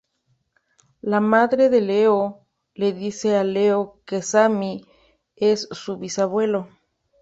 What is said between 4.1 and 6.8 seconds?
Sammy es su bisabuelo.